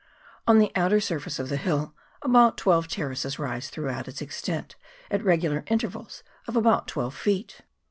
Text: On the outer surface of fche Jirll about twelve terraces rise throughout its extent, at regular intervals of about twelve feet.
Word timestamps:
On 0.47 0.57
the 0.57 0.71
outer 0.75 0.99
surface 0.99 1.37
of 1.37 1.49
fche 1.49 1.59
Jirll 1.59 1.93
about 2.23 2.57
twelve 2.57 2.87
terraces 2.87 3.37
rise 3.37 3.69
throughout 3.69 4.07
its 4.07 4.19
extent, 4.19 4.75
at 5.11 5.23
regular 5.23 5.63
intervals 5.67 6.23
of 6.47 6.55
about 6.55 6.87
twelve 6.87 7.13
feet. 7.15 7.61